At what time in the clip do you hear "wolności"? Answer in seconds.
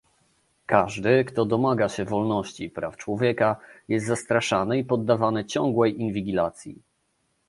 2.05-2.63